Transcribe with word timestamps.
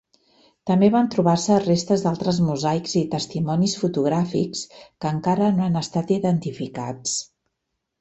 També 0.69 0.87
van 0.95 1.09
trobar-se 1.15 1.57
restes 1.65 2.05
d’altres 2.05 2.39
mosaics 2.47 2.97
i 3.03 3.05
testimonis 3.13 3.77
fotogràfics 3.83 4.65
que 4.83 5.15
encara 5.15 5.55
no 5.61 5.71
han 5.71 5.81
estat 5.87 6.19
identificats. 6.21 7.19